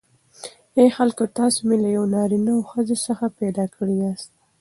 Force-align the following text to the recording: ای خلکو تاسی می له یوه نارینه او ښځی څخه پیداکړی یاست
ای 0.77 0.87
خلکو 0.97 1.23
تاسی 1.37 1.61
می 1.67 1.75
له 1.83 1.89
یوه 1.95 2.07
نارینه 2.13 2.51
او 2.55 2.61
ښځی 2.71 2.97
څخه 3.05 3.25
پیداکړی 3.39 3.95
یاست 4.03 4.31